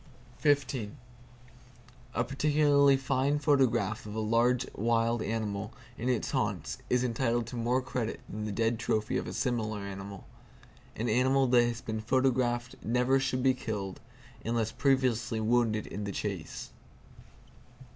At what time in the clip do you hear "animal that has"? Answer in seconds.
11.07-11.81